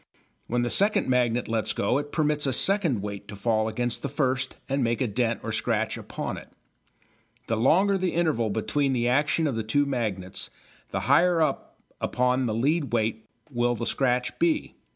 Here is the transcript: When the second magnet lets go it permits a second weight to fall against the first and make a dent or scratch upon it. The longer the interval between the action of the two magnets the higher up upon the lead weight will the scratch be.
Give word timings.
When 0.47 0.63
the 0.63 0.71
second 0.71 1.07
magnet 1.07 1.47
lets 1.47 1.73
go 1.73 1.99
it 1.99 2.11
permits 2.11 2.47
a 2.47 2.53
second 2.53 3.03
weight 3.03 3.27
to 3.27 3.35
fall 3.35 3.67
against 3.67 4.01
the 4.01 4.09
first 4.09 4.55
and 4.67 4.83
make 4.83 4.99
a 4.99 5.05
dent 5.05 5.41
or 5.43 5.51
scratch 5.51 5.95
upon 5.95 6.37
it. 6.37 6.49
The 7.45 7.55
longer 7.55 7.99
the 7.99 8.15
interval 8.15 8.49
between 8.49 8.93
the 8.93 9.07
action 9.07 9.45
of 9.45 9.55
the 9.55 9.61
two 9.61 9.85
magnets 9.85 10.49
the 10.89 11.01
higher 11.01 11.39
up 11.39 11.79
upon 12.01 12.47
the 12.47 12.55
lead 12.55 12.93
weight 12.93 13.27
will 13.51 13.75
the 13.75 13.85
scratch 13.85 14.39
be. 14.39 14.73